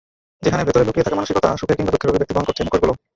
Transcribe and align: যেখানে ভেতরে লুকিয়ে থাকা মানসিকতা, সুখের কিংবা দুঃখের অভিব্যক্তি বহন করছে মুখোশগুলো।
যেখানে 0.43 0.65
ভেতরে 0.67 0.87
লুকিয়ে 0.87 1.05
থাকা 1.05 1.19
মানসিকতা, 1.19 1.49
সুখের 1.59 1.75
কিংবা 1.77 1.93
দুঃখের 1.93 2.11
অভিব্যক্তি 2.11 2.33
বহন 2.35 2.47
করছে 2.47 2.65
মুখোশগুলো। 2.65 2.93